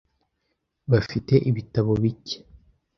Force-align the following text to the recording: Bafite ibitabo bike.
Bafite 0.91 1.33
ibitabo 1.49 1.91
bike. 2.03 2.37